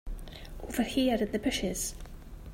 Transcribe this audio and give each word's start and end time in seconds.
Over 0.63 0.81
here 0.81 1.15
in 1.17 1.31
the 1.31 1.37
bushes. 1.37 1.93